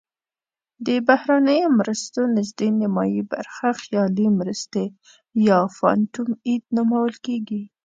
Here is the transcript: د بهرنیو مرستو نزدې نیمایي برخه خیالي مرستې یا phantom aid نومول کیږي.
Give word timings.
د 0.85 0.87
بهرنیو 1.07 1.69
مرستو 1.79 2.21
نزدې 2.35 2.69
نیمایي 2.81 3.23
برخه 3.33 3.69
خیالي 3.81 4.27
مرستې 4.39 4.83
یا 5.47 5.59
phantom 5.77 6.27
aid 6.49 6.63
نومول 6.75 7.13
کیږي. 7.25 7.63